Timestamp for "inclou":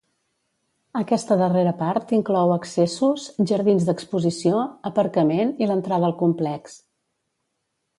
2.19-2.55